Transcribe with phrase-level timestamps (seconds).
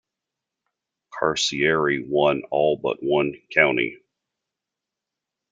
[1.13, 3.99] Carcieri won all but one county.